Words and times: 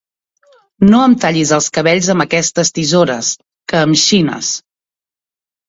No 0.87 1.01
em 1.07 1.13
tallis 1.25 1.51
els 1.57 1.67
cabells 1.75 2.09
amb 2.15 2.25
aquestes 2.25 2.75
tisores, 2.79 3.31
que 3.75 3.85
em 3.91 3.97
xines. 4.07 4.53